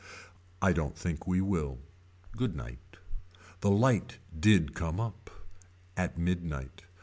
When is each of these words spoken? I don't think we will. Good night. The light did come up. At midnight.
I 0.63 0.73
don't 0.73 0.97
think 0.97 1.27
we 1.27 1.41
will. 1.41 1.77
Good 2.35 2.55
night. 2.55 2.97
The 3.59 3.69
light 3.69 4.17
did 4.39 4.73
come 4.73 4.99
up. 4.99 5.29
At 5.95 6.17
midnight. 6.17 6.85